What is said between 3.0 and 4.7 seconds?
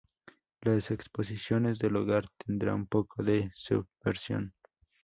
de subversión.